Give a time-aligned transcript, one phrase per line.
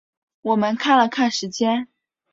[0.41, 1.87] 我们看了看时间